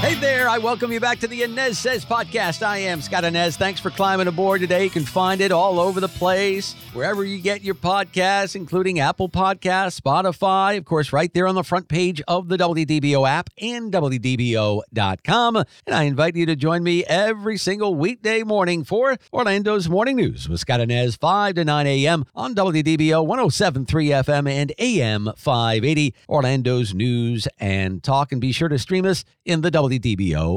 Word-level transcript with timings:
Hey 0.00 0.14
there, 0.14 0.48
I 0.48 0.56
welcome 0.56 0.90
you 0.92 0.98
back 0.98 1.18
to 1.18 1.28
the 1.28 1.42
Anez 1.42 1.74
Sez 1.74 2.06
podcast. 2.06 2.62
I 2.66 2.78
am 2.78 3.02
Scott 3.02 3.22
Anez. 3.24 3.58
Thanks 3.58 3.80
for 3.80 3.90
climbing 3.90 4.28
aboard 4.28 4.62
today. 4.62 4.84
You 4.84 4.90
can 4.90 5.04
find 5.04 5.42
it 5.42 5.52
all 5.52 5.78
over 5.78 6.00
the 6.00 6.08
place, 6.08 6.72
wherever 6.94 7.22
you 7.22 7.36
get 7.38 7.62
your 7.62 7.74
podcasts, 7.74 8.56
including 8.56 8.98
Apple 8.98 9.28
Podcasts, 9.28 10.00
Spotify, 10.00 10.78
of 10.78 10.86
course, 10.86 11.12
right 11.12 11.30
there 11.34 11.46
on 11.46 11.54
the 11.54 11.62
front 11.62 11.86
page 11.88 12.22
of 12.26 12.48
the 12.48 12.56
WDBO 12.56 13.28
app 13.28 13.50
and 13.60 13.92
WDBO.com. 13.92 15.56
And 15.56 15.94
I 15.94 16.04
invite 16.04 16.34
you 16.34 16.46
to 16.46 16.56
join 16.56 16.82
me 16.82 17.04
every 17.04 17.58
single 17.58 17.94
weekday 17.94 18.42
morning 18.42 18.84
for 18.84 19.18
Orlando's 19.34 19.90
Morning 19.90 20.16
News 20.16 20.48
with 20.48 20.60
Scott 20.60 20.80
Anez, 20.80 21.18
5 21.18 21.56
to 21.56 21.64
9 21.66 21.86
a.m. 21.86 22.24
on 22.34 22.54
WDBO 22.54 23.26
1073 23.26 24.06
FM 24.08 24.50
and 24.50 24.72
AM 24.78 25.30
580, 25.36 26.14
Orlando's 26.26 26.94
News 26.94 27.46
and 27.58 28.02
Talk. 28.02 28.32
And 28.32 28.40
be 28.40 28.50
sure 28.50 28.70
to 28.70 28.78
stream 28.78 29.04
us 29.04 29.26
in 29.44 29.60
the 29.60 29.70
WDBO 29.70 29.89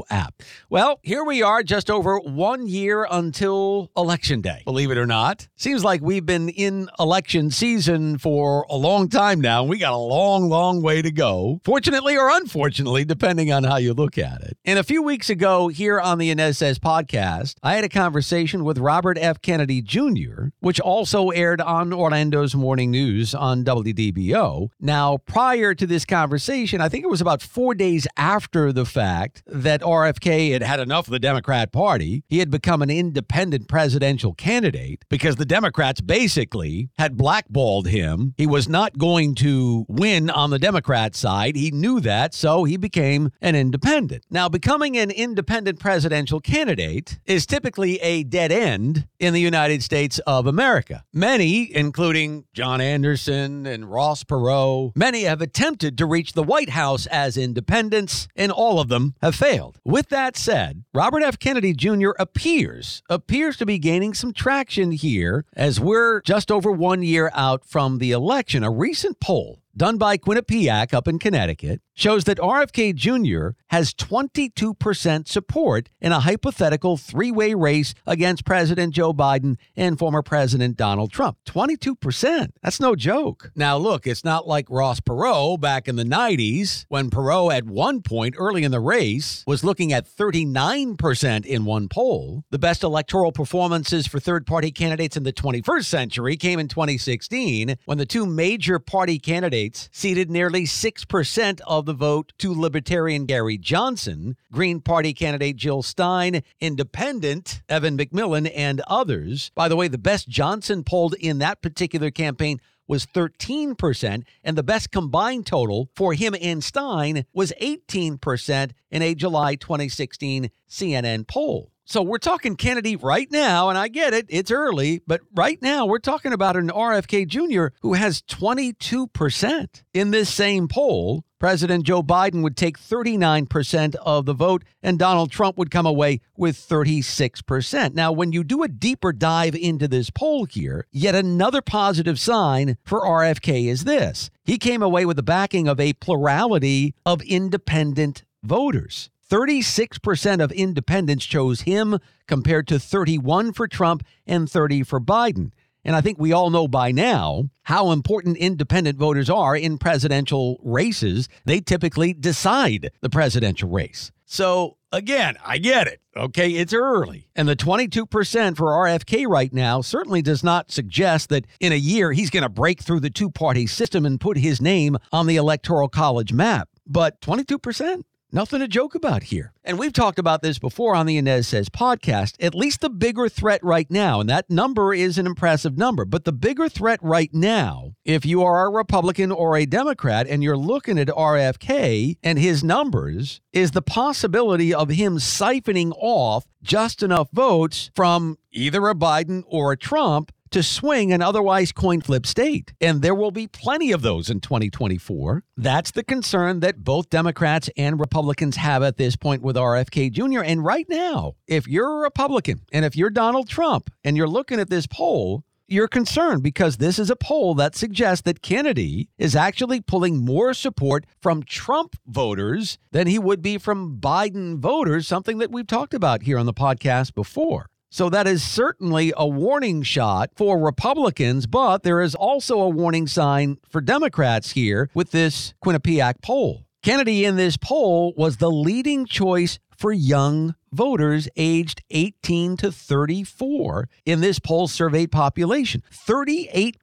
app. 0.10 0.44
Well, 0.70 1.00
here 1.02 1.24
we 1.24 1.42
are, 1.42 1.64
just 1.64 1.90
over 1.90 2.20
one 2.20 2.68
year 2.68 3.08
until 3.10 3.90
Election 3.96 4.42
Day. 4.42 4.62
Believe 4.66 4.92
it 4.92 4.98
or 4.98 5.06
not, 5.06 5.48
seems 5.56 5.84
like 5.84 6.02
we've 6.02 6.26
been 6.26 6.50
in 6.50 6.90
election 7.00 7.50
season 7.52 8.18
for 8.18 8.66
a 8.70 8.76
long 8.76 9.10
time 9.10 9.42
now. 9.42 9.64
We 9.64 9.78
got 9.78 9.94
a 9.94 9.98
long, 9.98 10.50
long 10.50 10.82
way 10.82 11.02
to 11.02 11.12
go. 11.12 11.62
Fortunately 11.64 12.18
or 12.18 12.30
unfortunately, 12.30 13.06
depending 13.06 13.52
on 13.52 13.64
how 13.64 13.78
you 13.78 13.94
look 13.94 14.18
at 14.18 14.42
it. 14.42 14.58
And 14.66 14.78
a 14.78 14.84
few 14.84 15.02
weeks 15.02 15.30
ago, 15.30 15.68
here 15.70 16.00
on 16.00 16.18
the 16.18 16.34
Anez 16.34 16.58
Sez 16.58 16.80
podcast, 16.80 17.56
I 17.64 17.76
had 17.76 17.84
a 17.84 17.90
conversation 17.90 18.64
with 18.64 18.78
Robert 18.78 19.18
F. 19.20 19.42
Kennedy 19.42 19.82
Jr., 19.82 20.50
which 20.60 20.80
also 20.80 21.30
aired 21.30 21.62
on 21.62 21.92
Orlando's 21.92 22.56
Morning 22.56 22.92
News 22.92 23.34
on 23.34 23.64
WDBO. 23.64 24.70
Now, 24.80 25.18
prior 25.18 25.74
to 25.74 25.88
this 25.88 26.06
conversation, 26.06 26.82
I 26.82 26.90
think 26.90 27.04
it 27.04 27.10
was 27.10 27.22
about 27.22 27.42
four 27.42 27.74
days 27.74 28.08
after 28.18 28.72
the 28.72 28.86
fact 28.86 29.23
that 29.46 29.82
RFK 29.82 30.52
had 30.52 30.64
had 30.64 30.80
enough 30.80 31.08
of 31.08 31.12
the 31.12 31.20
Democrat 31.20 31.72
Party. 31.72 32.24
He 32.28 32.40
had 32.40 32.50
become 32.50 32.82
an 32.82 32.90
independent 32.90 33.68
presidential 33.68 34.34
candidate 34.34 35.06
because 35.10 35.36
the 35.36 35.46
Democrats 35.46 36.02
basically 36.02 36.90
had 36.98 37.18
blackballed 37.18 37.88
him. 37.88 38.34
He 38.38 38.48
was 38.48 38.68
not 38.68 38.98
going 38.98 39.36
to 39.36 39.86
win 39.88 40.30
on 40.30 40.50
the 40.50 40.60
Democrat 40.60 41.16
side. 41.16 41.56
He 41.56 41.72
knew 41.72 42.00
that, 42.02 42.34
so 42.34 42.64
he 42.64 42.78
became 42.78 43.32
an 43.42 43.56
independent. 43.56 44.26
Now, 44.30 44.50
becoming 44.50 44.98
an 44.98 45.12
independent 45.12 45.80
presidential 45.80 46.40
candidate 46.40 47.20
is 47.26 47.46
typically 47.46 47.98
a 47.98 48.24
dead 48.24 48.52
end 48.52 49.08
in 49.20 49.34
the 49.34 49.42
United 49.42 49.84
States 49.84 50.20
of 50.20 50.48
America. 50.48 51.04
Many, 51.14 51.74
including 51.74 52.46
John 52.54 52.82
Anderson 52.82 53.66
and 53.66 53.90
Ross 53.90 54.24
Perot, 54.24 54.92
many 54.96 55.24
have 55.24 55.42
attempted 55.42 55.98
to 55.98 56.06
reach 56.06 56.34
the 56.34 56.44
White 56.44 56.70
House 56.70 57.06
as 57.08 57.38
independents, 57.38 58.28
and 58.36 58.52
all 58.52 58.80
of 58.80 58.90
them 58.90 59.13
have 59.22 59.36
failed. 59.36 59.80
With 59.84 60.10
that 60.10 60.36
said, 60.36 60.84
Robert 60.94 61.24
F. 61.24 61.40
Kennedy 61.40 61.74
Jr. 61.74 62.12
appears 62.20 63.02
appears 63.10 63.58
to 63.58 63.66
be 63.66 63.80
gaining 63.80 64.14
some 64.14 64.34
traction 64.34 64.92
here 64.92 65.46
as 65.54 65.80
we're 65.80 66.22
just 66.22 66.52
over 66.52 66.72
one 66.72 67.04
year 67.04 67.32
out 67.34 67.66
from 67.66 68.00
the 68.00 68.12
election. 68.12 68.64
A 68.64 68.72
recent 68.72 69.20
poll 69.20 69.63
done 69.76 69.98
by 69.98 70.18
Quinnipiac 70.18 70.94
up 70.94 71.08
in 71.08 71.20
Connecticut 71.20 71.82
shows 71.96 72.24
that 72.24 72.40
RFK 72.40 72.96
Jr. 72.96 73.56
has 73.68 73.94
22% 73.94 75.28
support 75.28 75.90
in 76.02 76.12
a 76.12 76.20
hypothetical 76.20 76.98
three 76.98 77.32
way 77.32 77.54
race 77.54 77.94
against 78.08 78.46
President 78.46 78.94
Joe 78.94 79.14
Biden 79.14 79.58
and 79.76 79.98
former 79.98 80.22
President 80.24 80.76
Donald 80.76 81.12
Trump. 81.12 81.38
22%. 81.46 82.50
That's 82.62 82.80
no 82.80 82.96
joke. 82.96 83.52
Now, 83.56 83.78
look, 83.78 84.08
it's 84.08 84.24
not 84.24 84.48
like 84.48 84.66
Ross 84.70 85.00
Perot 85.00 85.60
back 85.60 85.88
in 85.88 85.96
the 85.96 86.04
90s 86.04 86.86
when 86.90 87.10
Perot 87.10 87.56
at 87.56 87.66
one 87.66 88.02
point 88.02 88.36
early 88.38 88.64
in 88.64 88.72
the 88.72 88.80
race 88.80 89.44
was 89.46 89.64
looking 89.64 89.94
at 89.94 90.08
39% 90.08 91.46
in 91.46 91.66
one 91.66 91.88
poll. 91.88 92.44
The 92.50 92.60
best 92.60 92.84
electoral 92.84 93.32
performances 93.32 94.08
for 94.08 94.20
third 94.20 94.48
party 94.48 94.72
candidates 94.72 95.16
in 95.16 95.24
the 95.24 95.34
21st 95.34 95.86
century 95.86 96.38
came 96.38 96.60
in 96.60 96.68
2016 96.68 97.76
when 97.86 97.98
the 97.98 98.06
two 98.06 98.26
major 98.26 98.80
party 98.80 99.20
candidates 99.20 99.63
ceded 99.92 100.30
nearly 100.30 100.64
6% 100.64 101.62
of 101.68 101.86
the 101.86 101.94
vote 101.94 102.34
to 102.40 102.54
Libertarian 102.54 103.26
Gary 103.26 103.58
Johnson, 103.58 104.36
Green 104.52 104.82
Party 104.82 105.14
candidate 105.14 105.56
Jill 105.56 105.84
Stein, 105.84 106.44
Independent 106.60 107.62
Evan 107.70 107.98
McMullin, 107.98 108.52
and 108.56 108.82
others. 108.88 109.52
By 109.56 109.68
the 109.68 109.76
way, 109.76 109.88
the 109.88 109.98
best 109.98 110.28
Johnson 110.28 110.84
polled 110.84 111.16
in 111.16 111.40
that 111.40 111.62
particular 111.62 112.12
campaign 112.12 112.60
was 112.88 113.06
13%, 113.06 114.24
and 114.44 114.58
the 114.58 114.64
best 114.64 114.92
combined 114.92 115.46
total 115.46 115.90
for 115.96 116.14
him 116.14 116.36
and 116.42 116.64
Stein 116.64 117.26
was 117.34 117.54
18% 117.62 118.72
in 118.92 119.02
a 119.02 119.16
July 119.16 119.56
2016 119.56 120.50
CNN 120.70 121.28
poll. 121.28 121.73
So 121.86 122.02
we're 122.02 122.18
talking 122.18 122.56
Kennedy 122.56 122.96
right 122.96 123.30
now, 123.30 123.68
and 123.68 123.78
I 123.78 123.90
get 123.90 124.14
it, 124.14 124.28
it's 124.30 124.52
early, 124.52 125.02
but 125.06 125.20
right 125.36 125.62
now 125.62 125.86
we're 125.86 126.00
talking 126.00 126.32
about 126.32 126.56
an 126.56 126.70
RFK 126.70 127.28
Jr. 127.28 127.76
who 127.82 127.94
has 127.94 128.22
22% 128.22 129.84
in 129.94 130.12
this 130.12 130.30
same 130.30 130.70
poll. 130.70 131.26
President 131.42 131.86
Joe 131.86 132.02
Biden 132.02 132.42
would 132.42 132.56
take 132.56 132.80
39% 132.80 133.96
of 133.96 134.26
the 134.26 134.34
vote, 134.34 134.64
and 134.82 134.98
Donald 134.98 135.30
Trump 135.30 135.58
would 135.58 135.72
come 135.72 135.86
away 135.86 136.22
with 136.38 136.56
36%. 136.56 137.94
Now, 137.94 138.14
when 138.14 138.32
you 138.32 138.46
do 138.46 138.64
a 138.64 138.70
deeper 138.70 139.12
dive 139.12 139.54
into 139.54 139.90
this 139.90 140.10
poll 140.10 140.46
here, 140.46 140.88
yet 140.90 141.16
another 141.16 141.62
positive 141.62 142.18
sign 142.18 142.78
for 142.86 143.02
RFK 143.02 143.68
is 143.68 143.84
this 143.84 144.30
he 144.46 144.58
came 144.58 144.82
away 144.82 145.06
with 145.06 145.18
the 145.18 145.24
backing 145.24 145.68
of 145.68 145.82
a 145.82 145.92
plurality 145.94 146.96
of 147.06 147.22
independent 147.24 148.24
voters. 148.42 149.10
36% 149.34 150.44
of 150.44 150.52
independents 150.52 151.26
chose 151.26 151.62
him 151.62 151.98
compared 152.28 152.68
to 152.68 152.78
31 152.78 153.52
for 153.52 153.68
Trump 153.68 154.04
and 154.28 154.48
30 154.48 154.84
for 154.84 155.02
Biden. 155.02 155.52
And 155.84 155.96
I 155.96 156.02
think 156.02 156.20
we 156.20 156.32
all 156.32 156.52
know 156.52 156.68
by 156.68 156.92
now 156.92 157.50
how 157.64 157.90
important 157.90 158.38
independent 158.38 159.00
voters 159.00 159.32
are 159.32 159.56
in 159.58 159.80
presidential 159.80 160.62
races. 160.64 161.30
They 161.46 161.62
typically 161.62 162.14
decide 162.14 162.92
the 163.02 163.10
presidential 163.10 163.70
race. 163.70 164.12
So, 164.28 164.78
again, 164.92 165.38
I 165.44 165.58
get 165.58 165.88
it. 165.88 166.00
Okay, 166.16 166.52
it's 166.52 166.72
early. 166.72 167.28
And 167.36 167.48
the 167.48 167.56
22% 167.56 168.56
for 168.56 168.68
RFK 168.68 169.28
right 169.28 169.52
now 169.52 169.82
certainly 169.82 170.22
does 170.22 170.44
not 170.44 170.72
suggest 170.72 171.30
that 171.30 171.48
in 171.60 171.72
a 171.72 171.76
year 171.76 172.12
he's 172.12 172.30
going 172.30 172.44
to 172.44 172.50
break 172.50 172.84
through 172.84 173.00
the 173.00 173.10
two 173.10 173.32
party 173.32 173.66
system 173.66 174.06
and 174.06 174.22
put 174.22 174.38
his 174.38 174.62
name 174.62 174.96
on 175.12 175.26
the 175.26 175.38
Electoral 175.38 175.90
College 175.90 176.34
map. 176.34 176.70
But 176.86 177.20
22%? 177.22 178.04
Nothing 178.36 178.62
to 178.62 178.68
joke 178.68 178.96
about 178.96 179.22
here. 179.22 179.54
And 179.64 179.78
we've 179.78 179.94
talked 179.94 180.18
about 180.18 180.42
this 180.42 180.58
before 180.58 180.96
on 180.96 181.06
the 181.06 181.22
Anez 181.22 181.46
Sez 181.46 181.70
podcast. 181.70 182.34
At 182.44 182.56
least 182.56 182.82
the 182.82 182.90
bigger 182.90 183.30
threat 183.30 183.64
right 183.64 183.86
now, 183.92 184.20
and 184.20 184.28
that 184.28 184.50
number 184.50 184.92
is 184.92 185.20
an 185.20 185.28
impressive 185.28 185.78
number, 185.78 186.04
but 186.04 186.26
the 186.26 186.32
bigger 186.32 186.68
threat 186.68 187.00
right 187.04 187.32
now, 187.32 187.94
if 188.04 188.26
you 188.26 188.42
are 188.42 188.66
a 188.66 188.72
Republican 188.72 189.32
or 189.32 189.56
a 189.56 189.68
Democrat 189.68 190.26
and 190.28 190.42
you're 190.42 190.58
looking 190.58 190.98
at 190.98 191.10
RFK 191.10 192.18
and 192.24 192.40
his 192.40 192.64
numbers, 192.64 193.40
is 193.52 193.70
the 193.70 193.84
possibility 193.84 194.74
of 194.74 194.90
him 194.90 195.20
siphoning 195.20 195.94
off 195.96 196.48
just 196.64 197.04
enough 197.04 197.30
votes 197.32 197.92
from 197.96 198.40
either 198.52 198.88
a 198.88 198.96
Biden 198.96 199.44
or 199.46 199.74
a 199.74 199.78
Trump 199.78 200.32
to 200.54 200.64
swing 200.64 201.12
an 201.12 201.22
otherwise 201.22 201.72
coin 201.72 202.02
flip 202.02 202.26
state. 202.26 202.74
And 202.80 203.02
there 203.02 203.16
will 203.16 203.32
be 203.32 203.48
plenty 203.48 203.92
of 203.92 204.02
those 204.02 204.30
in 204.30 204.40
2024. 204.40 205.44
That's 205.58 205.92
the 205.92 206.04
concern 206.04 206.60
that 206.62 206.84
both 206.84 207.10
Democrats 207.10 207.70
and 207.76 208.00
Republicans 208.00 208.56
have 208.58 208.84
at 208.84 208.98
this 208.98 209.16
point 209.16 209.42
with 209.42 209.56
RFK 209.56 210.12
Jr. 210.12 210.44
And 210.44 210.64
right 210.64 210.86
now, 210.88 211.34
if 211.48 211.68
you're 211.68 211.98
a 211.98 212.02
Republican 212.02 212.62
and 212.72 212.86
if 212.86 212.96
you're 212.96 213.10
Donald 213.10 213.50
Trump 213.50 213.90
and 214.04 214.16
you're 214.16 214.28
looking 214.28 214.60
at 214.60 214.70
this 214.70 214.88
poll, 214.88 215.44
you're 215.68 215.88
concerned 215.88 216.44
because 216.44 216.78
this 216.78 217.00
is 217.00 217.10
a 217.10 217.16
poll 217.16 217.56
that 217.56 217.76
suggests 217.76 218.22
that 218.24 218.42
Kennedy 218.42 219.10
is 219.18 219.36
actually 219.36 219.82
pulling 219.82 220.24
more 220.24 220.54
support 220.54 221.06
from 221.22 221.42
Trump 221.42 221.96
voters 222.06 222.78
than 222.92 223.08
he 223.08 223.18
would 223.18 223.42
be 223.42 223.58
from 223.58 223.98
Biden 223.98 224.60
voters, 224.60 225.08
something 225.08 225.40
that 225.40 225.52
we've 225.52 225.66
talked 225.66 225.94
about 225.94 226.24
here 226.24 226.38
on 226.38 226.46
the 226.46 226.54
podcast 226.54 227.16
before. 227.16 227.70
So 227.94 228.10
that 228.10 228.26
is 228.26 228.42
certainly 228.42 229.14
a 229.16 229.28
warning 229.28 229.84
shot 229.84 230.32
for 230.36 230.58
Republicans, 230.58 231.46
but 231.46 231.84
there 231.84 232.02
is 232.02 232.16
also 232.16 232.60
a 232.60 232.68
warning 232.68 233.06
sign 233.06 233.60
for 233.70 233.82
Democrats 233.82 234.54
here 234.54 234.90
with 234.96 235.12
this 235.12 235.54
Quinnipiac 235.64 236.24
poll. 236.24 236.66
Kennedy 236.82 237.24
in 237.24 237.36
this 237.36 237.56
poll 237.56 238.12
was 238.18 238.38
the 238.38 238.50
leading 238.50 239.06
choice 239.06 239.60
for 239.78 239.94
young 239.94 240.56
voters 240.72 241.30
aged 241.36 241.84
18 241.92 242.58
to 242.58 242.72
34 242.72 243.88
in 244.08 244.22
this 244.22 244.40
poll 244.40 244.68
surveyed 244.68 245.12
population. 245.12 245.84
38%, 245.92 246.74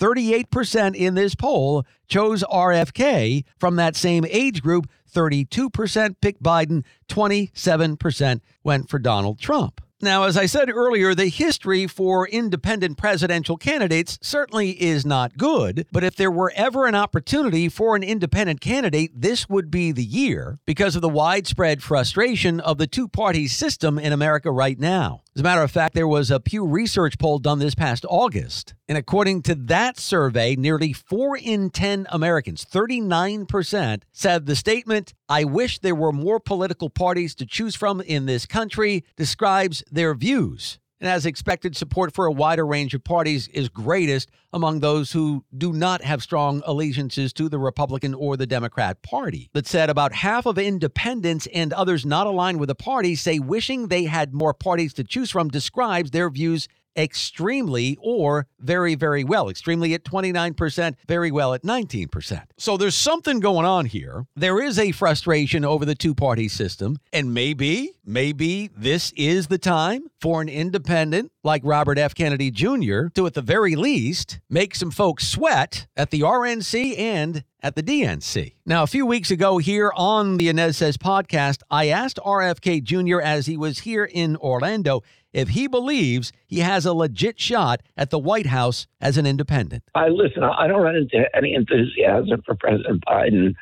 38% 0.00 0.96
in 0.96 1.14
this 1.14 1.36
poll 1.36 1.84
chose 2.08 2.42
RFK 2.42 3.44
from 3.60 3.76
that 3.76 3.94
same 3.94 4.24
age 4.28 4.64
group. 4.64 4.88
32% 5.14 6.16
picked 6.20 6.42
Biden, 6.42 6.84
27% 7.08 8.40
went 8.64 8.90
for 8.90 8.98
Donald 8.98 9.38
Trump. 9.38 9.80
Now, 10.04 10.24
as 10.24 10.36
I 10.36 10.44
said 10.44 10.68
earlier, 10.68 11.14
the 11.14 11.28
history 11.28 11.86
for 11.86 12.28
independent 12.28 12.98
presidential 12.98 13.56
candidates 13.56 14.18
certainly 14.20 14.72
is 14.72 15.06
not 15.06 15.38
good. 15.38 15.86
But 15.90 16.04
if 16.04 16.14
there 16.14 16.30
were 16.30 16.52
ever 16.54 16.86
an 16.86 16.94
opportunity 16.94 17.70
for 17.70 17.96
an 17.96 18.02
independent 18.02 18.60
candidate, 18.60 19.12
this 19.18 19.48
would 19.48 19.70
be 19.70 19.92
the 19.92 20.04
year 20.04 20.58
because 20.66 20.94
of 20.94 21.00
the 21.00 21.08
widespread 21.08 21.82
frustration 21.82 22.60
of 22.60 22.76
the 22.76 22.86
two 22.86 23.08
party 23.08 23.48
system 23.48 23.98
in 23.98 24.12
America 24.12 24.50
right 24.52 24.78
now. 24.78 25.23
As 25.36 25.40
a 25.40 25.42
matter 25.42 25.62
of 25.62 25.70
fact, 25.72 25.96
there 25.96 26.06
was 26.06 26.30
a 26.30 26.38
Pew 26.38 26.64
Research 26.64 27.18
poll 27.18 27.40
done 27.40 27.58
this 27.58 27.74
past 27.74 28.06
August. 28.08 28.74
And 28.88 28.96
according 28.96 29.42
to 29.42 29.56
that 29.56 29.98
survey, 29.98 30.54
nearly 30.54 30.92
four 30.92 31.36
in 31.36 31.70
10 31.70 32.06
Americans, 32.10 32.64
39%, 32.64 34.02
said 34.12 34.46
the 34.46 34.54
statement, 34.54 35.12
I 35.28 35.42
wish 35.42 35.80
there 35.80 35.96
were 35.96 36.12
more 36.12 36.38
political 36.38 36.88
parties 36.88 37.34
to 37.34 37.46
choose 37.46 37.74
from 37.74 38.00
in 38.00 38.26
this 38.26 38.46
country, 38.46 39.02
describes 39.16 39.82
their 39.90 40.14
views. 40.14 40.78
And 41.04 41.12
as 41.12 41.26
expected, 41.26 41.76
support 41.76 42.14
for 42.14 42.24
a 42.24 42.32
wider 42.32 42.64
range 42.64 42.94
of 42.94 43.04
parties 43.04 43.48
is 43.48 43.68
greatest 43.68 44.30
among 44.54 44.80
those 44.80 45.12
who 45.12 45.44
do 45.54 45.70
not 45.70 46.00
have 46.00 46.22
strong 46.22 46.62
allegiances 46.64 47.34
to 47.34 47.50
the 47.50 47.58
Republican 47.58 48.14
or 48.14 48.38
the 48.38 48.46
Democrat 48.46 49.02
Party. 49.02 49.50
That 49.52 49.66
said, 49.66 49.90
about 49.90 50.14
half 50.14 50.46
of 50.46 50.56
independents 50.56 51.46
and 51.52 51.74
others 51.74 52.06
not 52.06 52.26
aligned 52.26 52.58
with 52.58 52.68
the 52.68 52.74
party 52.74 53.16
say 53.16 53.38
wishing 53.38 53.88
they 53.88 54.04
had 54.04 54.32
more 54.32 54.54
parties 54.54 54.94
to 54.94 55.04
choose 55.04 55.30
from 55.30 55.50
describes 55.50 56.10
their 56.10 56.30
views 56.30 56.68
extremely 56.96 57.98
or 58.00 58.46
very, 58.60 58.94
very 58.94 59.24
well. 59.24 59.48
Extremely 59.48 59.94
at 59.94 60.04
29%, 60.04 60.94
very 61.06 61.30
well 61.30 61.54
at 61.54 61.62
19%. 61.62 62.42
So 62.56 62.76
there's 62.76 62.94
something 62.94 63.40
going 63.40 63.66
on 63.66 63.86
here. 63.86 64.26
There 64.36 64.62
is 64.62 64.78
a 64.78 64.92
frustration 64.92 65.64
over 65.64 65.84
the 65.84 65.94
two 65.94 66.14
party 66.14 66.48
system. 66.48 66.98
And 67.12 67.34
maybe, 67.34 67.92
maybe 68.04 68.70
this 68.76 69.12
is 69.16 69.46
the 69.46 69.58
time 69.58 70.04
for 70.20 70.42
an 70.42 70.48
independent 70.48 71.32
like 71.42 71.62
Robert 71.64 71.98
F. 71.98 72.14
Kennedy 72.14 72.50
Jr. 72.50 73.08
to, 73.14 73.26
at 73.26 73.34
the 73.34 73.42
very 73.42 73.76
least, 73.76 74.40
make 74.48 74.74
some 74.74 74.90
folks 74.90 75.26
sweat 75.26 75.86
at 75.96 76.10
the 76.10 76.20
RNC 76.20 76.98
and 76.98 77.44
at 77.62 77.76
the 77.76 77.82
DNC. 77.82 78.54
Now, 78.66 78.82
a 78.82 78.86
few 78.86 79.06
weeks 79.06 79.30
ago 79.30 79.58
here 79.58 79.92
on 79.96 80.36
the 80.36 80.48
Anez 80.48 80.76
Sez 80.76 80.96
podcast, 80.96 81.62
I 81.70 81.88
asked 81.88 82.18
RFK 82.24 82.82
Jr. 82.82 83.20
as 83.20 83.46
he 83.46 83.56
was 83.56 83.80
here 83.80 84.04
in 84.04 84.36
Orlando 84.36 85.02
if 85.32 85.48
he 85.48 85.66
believes 85.66 86.32
he 86.46 86.60
has 86.60 86.86
a 86.86 86.92
legit 86.92 87.40
shot 87.40 87.82
at 87.96 88.10
the 88.10 88.18
White 88.18 88.46
House 88.46 88.86
as 89.00 89.18
an 89.18 89.26
independent. 89.26 89.82
I 89.94 90.08
listen, 90.08 90.42
I 90.44 90.66
don't 90.66 90.82
run 90.82 90.94
into 90.96 91.24
any 91.34 91.54
enthusiasm 91.54 92.42
for 92.46 92.54
President 92.54 93.02
Biden. 93.06 93.54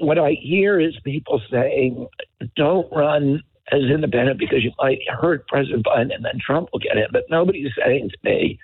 What 0.00 0.18
I 0.18 0.32
hear 0.32 0.80
is 0.80 0.94
people 1.04 1.40
saying, 1.50 2.08
don't 2.56 2.90
run 2.92 3.42
as 3.72 3.82
independent 3.82 4.38
because 4.38 4.62
you 4.62 4.72
might 4.78 4.98
hurt 5.08 5.46
President 5.48 5.84
Biden 5.84 6.14
and 6.14 6.24
then 6.24 6.38
Trump 6.44 6.68
will 6.72 6.80
get 6.80 6.96
in. 6.96 7.06
But 7.12 7.24
nobody's 7.30 7.72
saying 7.78 8.10
to 8.10 8.18
me, 8.22 8.58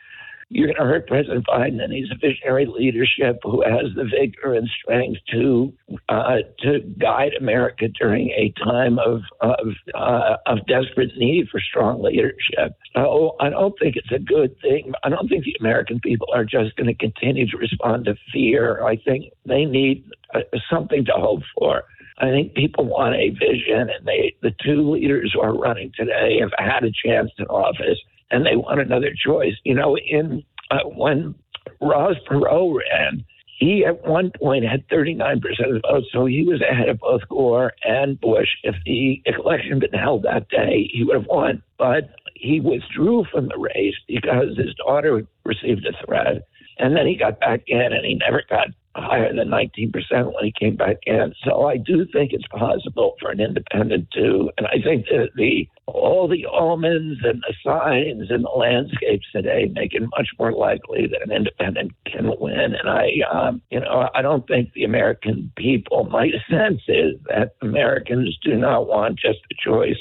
you're 0.53 0.67
going 0.67 0.77
to 0.77 0.83
hurt 0.83 1.07
President 1.07 1.47
Biden, 1.47 1.81
and 1.81 1.93
he's 1.93 2.11
a 2.11 2.17
visionary 2.17 2.67
leadership 2.67 3.39
who 3.45 3.63
has 3.63 3.95
the 3.95 4.03
vigor 4.03 4.55
and 4.55 4.69
strength 4.83 5.21
to 5.31 5.73
uh, 6.09 6.39
to 6.59 6.81
guide 6.99 7.33
America 7.39 7.87
during 7.89 8.31
a 8.31 8.53
time 8.63 8.99
of 8.99 9.23
of, 9.41 9.69
uh, 9.95 10.37
of 10.47 10.67
desperate 10.67 11.11
need 11.17 11.49
for 11.51 11.61
strong 11.61 12.03
leadership. 12.03 12.77
So 12.97 13.37
I 13.39 13.51
don't 13.51 13.75
think 13.79 13.95
it's 13.95 14.11
a 14.11 14.19
good 14.19 14.61
thing. 14.61 14.93
I 15.05 15.09
don't 15.09 15.29
think 15.29 15.45
the 15.45 15.57
American 15.61 16.01
people 16.01 16.27
are 16.35 16.45
just 16.45 16.75
going 16.75 16.89
to 16.89 16.95
continue 16.95 17.49
to 17.49 17.57
respond 17.57 18.07
to 18.07 18.17
fear. 18.33 18.85
I 18.85 18.97
think 18.97 19.33
they 19.47 19.65
need 19.65 20.05
uh, 20.35 20.41
something 20.69 21.05
to 21.05 21.13
hope 21.13 21.43
for. 21.57 21.85
I 22.21 22.31
think 22.31 22.55
people 22.55 22.85
want 22.85 23.15
a 23.15 23.31
vision, 23.31 23.89
and 23.89 24.07
they 24.07 24.35
the 24.43 24.55
two 24.63 24.91
leaders 24.91 25.33
who 25.35 25.41
are 25.41 25.57
running 25.57 25.91
today 25.97 26.39
have 26.41 26.53
had 26.59 26.85
a 26.85 26.93
chance 27.05 27.31
in 27.39 27.47
office 27.47 27.99
and 28.31 28.47
they 28.47 28.57
want 28.57 28.81
another 28.81 29.13
choice. 29.27 29.55
You 29.65 29.75
know, 29.75 29.97
in 29.97 30.43
uh, 30.71 30.85
when 30.85 31.35
Ross 31.81 32.17
Perot 32.29 32.79
ran, 32.79 33.25
he 33.59 33.85
at 33.85 34.07
one 34.07 34.31
point 34.41 34.65
had 34.65 34.89
39% 34.89 35.37
of 35.37 35.75
the 35.75 35.81
vote, 35.83 36.05
so 36.13 36.27
he 36.27 36.45
was 36.45 36.63
ahead 36.63 36.89
of 36.89 36.99
both 36.99 37.23
Gore 37.29 37.73
and 37.83 38.21
Bush. 38.21 38.49
If 38.63 38.77
the 38.87 39.23
election 39.27 39.73
had 39.73 39.91
been 39.91 40.01
held 40.01 40.23
that 40.23 40.49
day, 40.49 40.89
he 40.93 41.05
would 41.05 41.17
have 41.17 41.27
won. 41.27 41.63
But 41.77 42.11
he 42.35 42.61
withdrew 42.61 43.25
from 43.31 43.49
the 43.49 43.59
race 43.59 43.97
because 44.09 44.57
his 44.57 44.75
daughter 44.77 45.27
received 45.45 45.87
a 45.87 46.07
threat. 46.07 46.49
And 46.79 46.97
then 46.97 47.07
he 47.07 47.17
got 47.17 47.39
back 47.41 47.61
in 47.67 47.93
and 47.93 48.07
he 48.07 48.15
never 48.15 48.43
got 48.49 48.69
higher 48.97 49.35
than 49.35 49.49
19% 49.49 49.93
when 50.35 50.45
he 50.45 50.53
came 50.59 50.77
back 50.77 50.97
in. 51.07 51.33
So 51.45 51.67
I 51.67 51.77
do 51.77 52.07
think 52.13 52.33
it's 52.33 52.47
possible 52.49 53.15
for 53.21 53.31
an 53.31 53.41
independent 53.41 54.11
to, 54.13 54.51
and 54.59 54.67
I 54.67 54.83
think 54.83 55.07
that 55.07 55.31
the 55.37 55.69
all 55.87 56.29
the 56.29 56.47
omens 56.47 57.19
and 57.25 57.43
the 57.43 57.55
signs 57.65 58.31
and 58.31 58.45
the 58.45 58.49
landscapes 58.49 59.27
today 59.33 59.71
make 59.73 59.93
it 59.93 60.03
much 60.17 60.29
more 60.39 60.53
likely 60.53 61.07
that 61.07 61.23
an 61.23 61.33
independent 61.33 61.93
can 62.07 62.31
win. 62.39 62.75
And 62.75 62.89
I, 62.89 63.11
um, 63.33 63.63
you 63.71 63.81
know, 63.81 64.09
I 64.15 64.23
don't 64.23 64.47
think 64.47 64.73
the 64.73 64.85
American 64.85 65.51
people, 65.57 66.05
my 66.05 66.31
sense 66.49 66.83
is 66.89 67.15
that 67.29 67.55
Americans 67.63 68.39
do 68.43 68.57
not 68.57 68.87
want 68.87 69.19
just 69.19 69.39
a 69.51 69.69
choice 69.69 69.99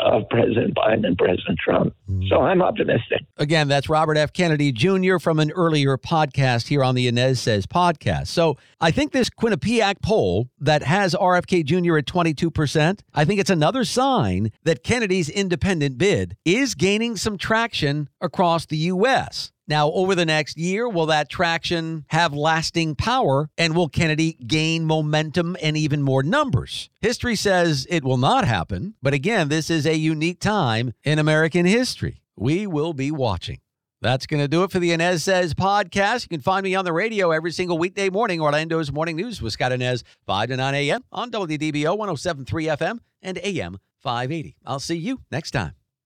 of 0.00 0.28
President 0.28 0.74
Biden 0.74 1.06
and 1.06 1.16
President 1.16 1.58
Trump. 1.58 1.94
Mm. 2.10 2.28
So 2.28 2.42
I'm 2.42 2.62
optimistic. 2.62 3.24
Again, 3.36 3.68
that's 3.68 3.88
Robert 3.88 4.16
F. 4.16 4.32
Kennedy 4.32 4.72
Jr. 4.72 5.18
from 5.18 5.38
an 5.38 5.50
earlier 5.52 5.96
podcast 5.96 6.68
here 6.68 6.82
on 6.82 6.94
the 6.94 7.10
Anez 7.10 7.38
Sez 7.38 7.66
podcast. 7.66 8.26
So 8.28 8.56
I 8.80 8.90
think 8.90 9.12
this 9.12 9.30
Quinnipiac 9.30 10.02
poll 10.02 10.48
that 10.58 10.82
has 10.82 11.14
RFK 11.14 11.64
Jr. 11.64 11.98
at 11.98 12.06
22%, 12.06 13.00
I 13.14 13.24
think 13.24 13.40
it's 13.40 13.50
another 13.50 13.84
sign 13.84 14.50
that 14.64 14.82
Kennedy's 14.82 15.28
independent 15.28 15.96
bid 15.96 16.36
is 16.44 16.74
gaining 16.74 17.16
some 17.16 17.38
traction 17.38 18.08
across 18.24 18.66
the 18.66 18.76
U.S. 18.76 19.52
Now, 19.66 19.90
over 19.92 20.14
the 20.14 20.26
next 20.26 20.58
year, 20.58 20.88
will 20.88 21.06
that 21.06 21.30
traction 21.30 22.04
have 22.08 22.34
lasting 22.34 22.96
power 22.96 23.48
and 23.56 23.74
will 23.74 23.88
Kennedy 23.88 24.32
gain 24.46 24.84
momentum 24.84 25.56
and 25.62 25.76
even 25.76 26.02
more 26.02 26.22
numbers? 26.22 26.90
History 27.00 27.36
says 27.36 27.86
it 27.88 28.04
will 28.04 28.18
not 28.18 28.46
happen, 28.46 28.94
but 29.02 29.14
again, 29.14 29.48
this 29.48 29.70
is 29.70 29.86
a 29.86 29.96
unique 29.96 30.40
time 30.40 30.92
in 31.02 31.18
American 31.18 31.64
history. 31.64 32.20
We 32.36 32.66
will 32.66 32.92
be 32.92 33.10
watching. 33.10 33.60
That's 34.02 34.26
going 34.26 34.42
to 34.42 34.48
do 34.48 34.64
it 34.64 34.70
for 34.70 34.80
the 34.80 34.90
Anez 34.90 35.22
Sez 35.22 35.54
podcast. 35.54 36.24
You 36.24 36.28
can 36.28 36.42
find 36.42 36.62
me 36.62 36.74
on 36.74 36.84
the 36.84 36.92
radio 36.92 37.30
every 37.30 37.52
single 37.52 37.78
weekday 37.78 38.10
morning, 38.10 38.42
Orlando's 38.42 38.92
Morning 38.92 39.16
News 39.16 39.40
with 39.40 39.54
Scott 39.54 39.72
Anez, 39.72 40.02
5 40.26 40.48
to 40.48 40.56
9 40.58 40.74
a.m. 40.74 41.04
on 41.10 41.30
WDBO 41.30 41.96
1073 41.96 42.66
FM 42.66 42.98
and 43.22 43.38
AM 43.38 43.78
580. 44.02 44.56
I'll 44.66 44.78
see 44.78 44.96
you 44.96 45.20
next 45.30 45.52
time. 45.52 45.72